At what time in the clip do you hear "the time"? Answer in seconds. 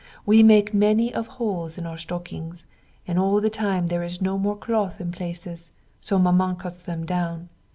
3.39-3.85